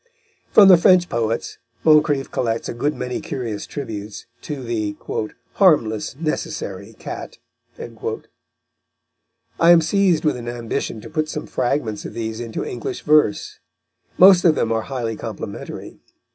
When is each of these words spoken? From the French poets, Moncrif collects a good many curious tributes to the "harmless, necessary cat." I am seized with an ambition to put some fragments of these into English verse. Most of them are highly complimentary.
From 0.49 0.67
the 0.67 0.77
French 0.79 1.09
poets, 1.09 1.59
Moncrif 1.85 2.31
collects 2.31 2.67
a 2.67 2.73
good 2.73 2.95
many 2.95 3.21
curious 3.21 3.67
tributes 3.67 4.25
to 4.41 4.63
the 4.63 4.95
"harmless, 5.57 6.15
necessary 6.15 6.93
cat." 6.97 7.37
I 7.79 9.69
am 9.69 9.81
seized 9.81 10.25
with 10.25 10.37
an 10.37 10.49
ambition 10.49 11.01
to 11.01 11.09
put 11.11 11.29
some 11.29 11.45
fragments 11.45 12.03
of 12.05 12.15
these 12.15 12.39
into 12.39 12.65
English 12.65 13.03
verse. 13.03 13.59
Most 14.17 14.43
of 14.43 14.55
them 14.55 14.71
are 14.71 14.81
highly 14.89 15.15
complimentary. 15.15 15.99